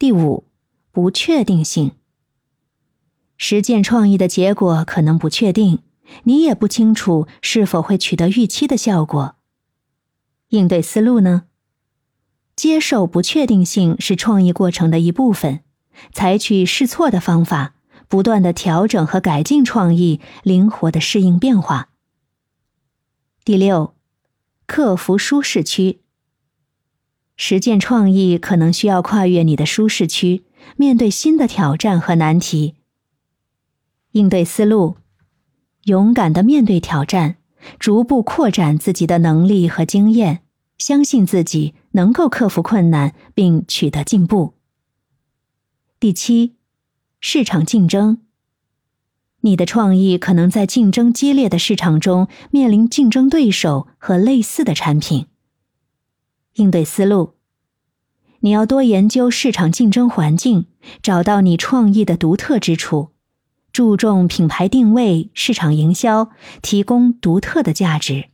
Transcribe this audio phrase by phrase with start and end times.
[0.00, 0.44] 第五，
[0.92, 1.92] 不确定性。
[3.36, 5.80] 实践创意的结果可能不确定，
[6.22, 9.36] 你也不清楚是否会取得预期的效果。
[10.48, 11.42] 应对思路呢？
[12.56, 15.60] 接受不确定性是创意过程的一部分，
[16.14, 17.74] 采取试错的方法，
[18.08, 21.90] 不断的调整和改进创意，灵活的适应变化。
[23.44, 23.94] 第六，
[24.66, 26.00] 克服舒适区。
[27.42, 30.44] 实践创意可能需要跨越你的舒适区，
[30.76, 32.74] 面对新的挑战和难题。
[34.10, 34.96] 应对思路：
[35.84, 37.36] 勇敢的面对挑战，
[37.78, 40.42] 逐步扩展自己的能力和经验，
[40.76, 44.52] 相信自己能够克服困难并取得进步。
[45.98, 46.56] 第七，
[47.20, 48.18] 市场竞争。
[49.40, 55.24] 你的创意可能在竞争激烈的市场中面临竞争对手和类似的产品。
[56.60, 57.36] 应对思路：
[58.40, 60.66] 你要多研究市场竞争环境，
[61.02, 63.08] 找到你创意的独特之处，
[63.72, 66.28] 注重品牌定位、市场营销，
[66.60, 68.26] 提供独特的价值。